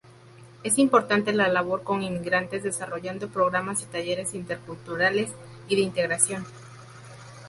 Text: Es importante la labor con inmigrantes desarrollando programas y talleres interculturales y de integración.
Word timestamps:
Es 0.63 0.79
importante 0.79 1.31
la 1.31 1.47
labor 1.47 1.83
con 1.83 2.01
inmigrantes 2.01 2.63
desarrollando 2.63 3.27
programas 3.29 3.83
y 3.83 3.85
talleres 3.85 4.33
interculturales 4.33 5.29
y 5.67 5.75
de 5.75 5.83
integración. 5.83 6.43